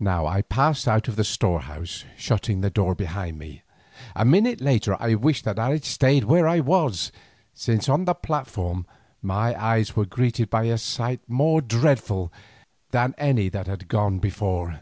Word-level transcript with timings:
Now 0.00 0.24
I 0.26 0.40
passed 0.40 0.88
out 0.88 1.08
of 1.08 1.16
the 1.16 1.24
storehouse, 1.24 2.06
shutting 2.16 2.62
the 2.62 2.70
door 2.70 2.94
behind 2.94 3.38
me. 3.38 3.60
A 4.16 4.24
minute 4.24 4.62
later 4.62 4.96
I 4.98 5.12
wished 5.14 5.44
that 5.44 5.58
I 5.58 5.72
had 5.72 5.84
stayed 5.84 6.24
where 6.24 6.48
I 6.48 6.60
was, 6.60 7.12
since 7.52 7.86
on 7.86 8.06
the 8.06 8.14
platform 8.14 8.86
my 9.20 9.54
eyes 9.62 9.94
were 9.94 10.06
greeted 10.06 10.48
by 10.48 10.62
a 10.72 10.78
sight 10.78 11.20
more 11.28 11.60
dreadful 11.60 12.32
than 12.92 13.14
any 13.18 13.50
that 13.50 13.66
had 13.66 13.88
gone 13.88 14.20
before. 14.20 14.80